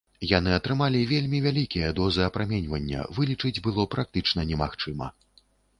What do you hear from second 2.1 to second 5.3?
апраменьвання, вылечыць было практычна немагчыма.